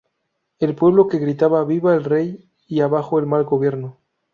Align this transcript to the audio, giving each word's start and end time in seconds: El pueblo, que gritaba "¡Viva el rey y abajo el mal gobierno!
El 0.57 0.73
pueblo, 0.73 1.07
que 1.07 1.19
gritaba 1.19 1.63
"¡Viva 1.63 1.93
el 1.93 2.03
rey 2.03 2.49
y 2.67 2.79
abajo 2.81 3.19
el 3.19 3.27
mal 3.27 3.43
gobierno! 3.43 3.99